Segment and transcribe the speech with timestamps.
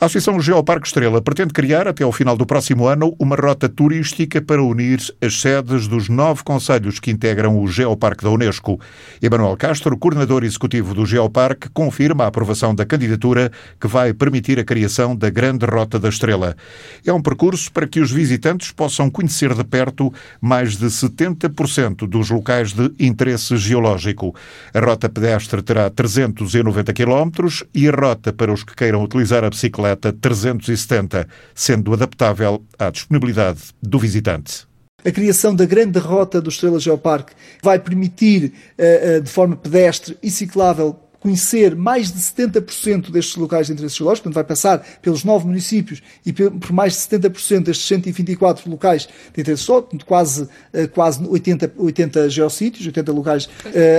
[0.00, 4.40] A Associação Geoparque Estrela pretende criar, até ao final do próximo ano, uma rota turística
[4.40, 8.80] para unir as sedes dos nove conselhos que integram o Geoparque da Unesco.
[9.20, 14.64] Emanuel Castro, coordenador executivo do Geoparque, confirma a aprovação da candidatura que vai permitir a
[14.64, 16.56] criação da Grande Rota da Estrela.
[17.04, 20.10] É um percurso para que os visitantes possam conhecer de perto
[20.40, 24.34] mais de 70% dos locais de interesse geológico.
[24.72, 27.30] A rota pedestre terá 390 km
[27.74, 33.60] e a rota para os que queiram utilizar a bicicleta 370, sendo adaptável à disponibilidade
[33.82, 34.70] do visitante.
[35.04, 40.16] A criação da grande rota do Estrela Geoparque vai permitir, eh, eh, de forma pedestre
[40.22, 45.22] e ciclável, conhecer mais de 70% destes locais de interesse geológico, portanto vai passar pelos
[45.22, 50.86] nove municípios e por mais de 70% destes 124 locais de interesse geológico, quase, eh,
[50.86, 53.48] quase 80, 80 geossítios, 80 locais.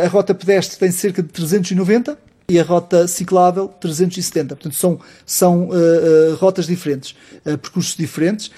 [0.03, 2.17] A rota pedestre tem cerca de 390
[2.51, 4.57] e a rota ciclável 370.
[4.57, 7.15] Portanto, são, são uh, uh, rotas diferentes,
[7.45, 8.51] uh, percursos diferentes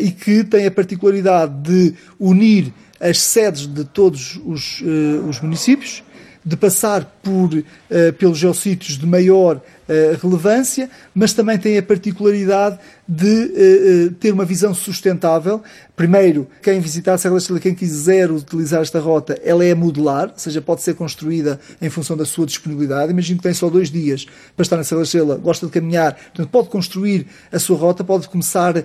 [0.00, 4.82] e que têm a particularidade de unir as sedes de todos os,
[5.28, 6.02] os municípios,
[6.42, 7.50] de passar por,
[8.18, 9.60] pelos geossítios de maior
[10.22, 15.62] relevância, mas também tem a particularidade de ter uma visão sustentável
[16.00, 20.30] Primeiro, quem visitar a Serra da Estrela, quem quiser utilizar esta rota, ela é modular,
[20.30, 23.12] ou seja, pode ser construída em função da sua disponibilidade.
[23.12, 24.24] Imagino que tem só dois dias
[24.56, 28.02] para estar na Serra da Estrela, gosta de caminhar, portanto, pode construir a sua rota,
[28.02, 28.84] pode começar uh,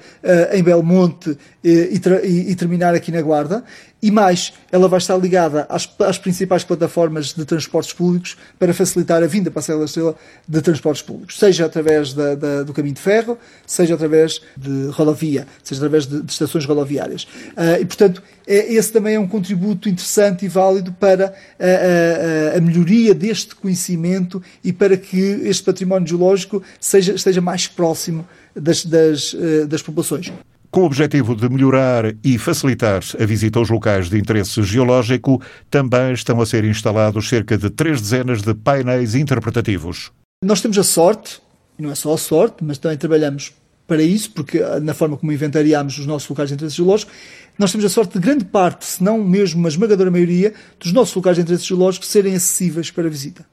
[0.51, 3.63] em Belmonte uh, e, e, e, terminar aqui na Guarda.
[4.01, 9.23] E mais, ela vai estar ligada às, às, principais plataformas de transportes públicos para facilitar
[9.23, 12.73] a vinda para a Serra da Estrela de transportes públicos, seja através da, da, do
[12.73, 17.23] caminho de ferro, seja através de rodovia, seja através de, de estações rodoviárias.
[17.23, 22.57] Uh, e, portanto, é, esse também é um contributo interessante e válido para a, a,
[22.57, 28.85] a, melhoria deste conhecimento e para que este património geológico seja, esteja mais próximo das,
[28.85, 29.35] das,
[29.67, 30.31] das populações.
[30.75, 35.41] Com o objetivo de melhorar e facilitar a visita aos locais de interesse geológico,
[35.71, 40.11] também estão a ser instalados cerca de três dezenas de painéis interpretativos.
[40.45, 41.41] Nós temos a sorte,
[41.77, 43.51] e não é só a sorte, mas também trabalhamos
[43.87, 47.11] para isso, porque ah, na forma como inventariámos os nossos locais de interesse geológico,
[47.57, 51.15] nós temos a sorte de grande parte, se não mesmo uma esmagadora maioria, dos nossos
[51.15, 53.43] locais de interesse geológico serem acessíveis para visita.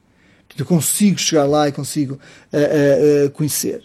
[0.55, 2.13] Eu consigo chegar lá e consigo
[2.53, 3.81] uh, uh, conhecer.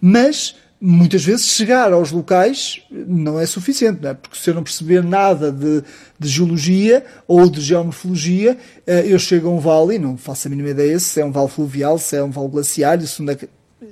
[0.00, 4.14] Mas, muitas vezes, chegar aos locais não é suficiente, não é?
[4.14, 5.82] porque se eu não perceber nada de,
[6.18, 10.50] de geologia ou de geomorfologia, uh, eu chego a um vale e não faço a
[10.50, 13.34] mínima ideia se é um vale fluvial, se é um vale glaciar, se onde é
[13.36, 13.48] que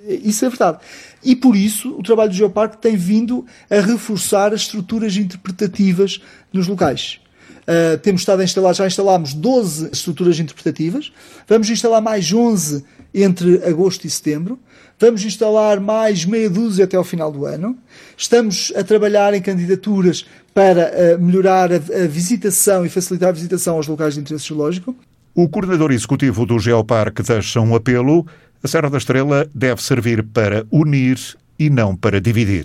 [0.06, 0.78] isso é verdade.
[1.22, 6.20] E por isso o trabalho do Geoparque tem vindo a reforçar as estruturas interpretativas
[6.52, 7.20] nos locais.
[7.66, 11.12] Uh, temos estado a instalar, já instalámos 12 estruturas interpretativas,
[11.48, 14.58] vamos instalar mais 11 entre agosto e setembro,
[14.98, 17.76] vamos instalar mais meia dúzia até ao final do ano.
[18.16, 23.76] Estamos a trabalhar em candidaturas para uh, melhorar a, a visitação e facilitar a visitação
[23.76, 24.94] aos locais de interesse geológico.
[25.34, 28.24] O coordenador executivo do Geoparque deixa um apelo
[28.64, 31.18] a Serra da Estrela deve servir para unir
[31.58, 32.64] e não para dividir.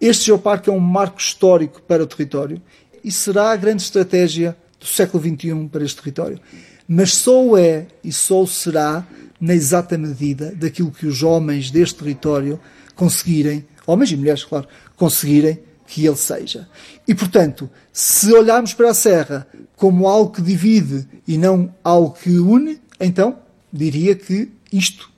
[0.00, 2.62] Este geoparque é um marco histórico para o território
[3.02, 6.40] e será a grande estratégia do século XXI para este território.
[6.86, 9.06] Mas só o é e só o será
[9.40, 12.60] na exata medida daquilo que os homens deste território
[12.94, 14.66] conseguirem, homens e mulheres, claro,
[14.96, 16.68] conseguirem que ele seja.
[17.06, 19.46] E, portanto, se olharmos para a Serra
[19.76, 23.38] como algo que divide e não algo que une, então
[23.72, 25.10] diria que isto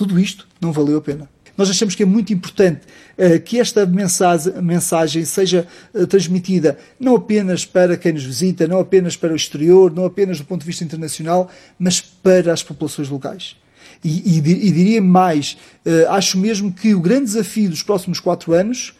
[0.00, 1.28] tudo isto não valeu a pena.
[1.60, 2.80] Nós achamos que é muito importante
[3.18, 8.80] uh, que esta mensagem, mensagem seja uh, transmitida não apenas para quem nos visita, não
[8.80, 13.10] apenas para o exterior, não apenas do ponto de vista internacional, mas para as populações
[13.10, 13.56] locais.
[14.02, 18.54] E, e, e diria mais, uh, acho mesmo que o grande desafio dos próximos quatro
[18.54, 18.94] anos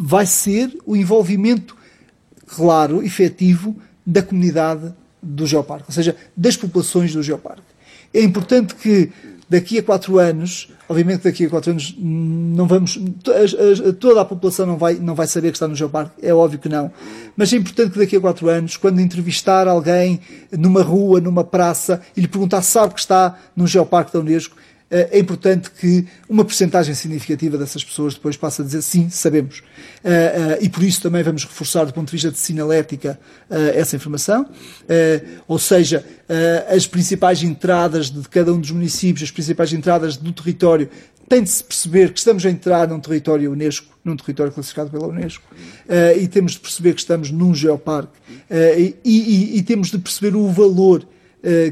[0.00, 1.76] vai ser o envolvimento
[2.44, 3.74] claro, efetivo,
[4.04, 7.62] da comunidade do geoparque, ou seja, das populações do geoparque.
[8.12, 9.10] É importante que
[9.48, 13.00] daqui a quatro anos, obviamente daqui a quatro anos não vamos,
[13.98, 16.68] toda a população não vai, não vai saber que está no Geoparque, é óbvio que
[16.68, 16.90] não,
[17.36, 20.20] mas é importante que daqui a quatro anos, quando entrevistar alguém
[20.52, 24.56] numa rua, numa praça, e lhe perguntar se sabe que está no Geoparque da Unesco,
[24.90, 29.62] é importante que uma porcentagem significativa dessas pessoas depois passe a dizer sim, sabemos.
[30.02, 33.18] Eh, eh, e por isso também vamos reforçar, do ponto de vista de sinalética,
[33.74, 34.46] essa informação.
[35.46, 36.04] Ou seja,
[36.74, 40.88] as principais entradas de cada um dos municípios, as principais entradas do território,
[41.28, 45.06] tem de se perceber que estamos a entrar num território Unesco, num território classificado pela
[45.06, 45.44] Unesco,
[46.18, 48.12] e temos de perceber que estamos num geoparque,
[48.50, 51.06] e, e, e temos de perceber o valor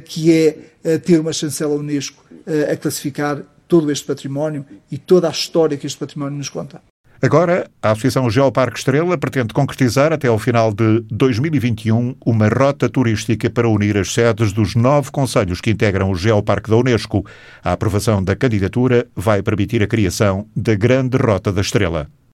[0.04, 2.24] que é ter uma chancela Unesco
[2.70, 6.80] a classificar todo este património e toda a história que este património nos conta.
[7.20, 13.48] Agora, a Associação Geoparque Estrela pretende concretizar até ao final de 2021 uma rota turística
[13.48, 17.24] para unir as sedes dos nove conselhos que integram o Geoparque da Unesco.
[17.64, 22.06] A aprovação da candidatura vai permitir a criação da Grande Rota da Estrela.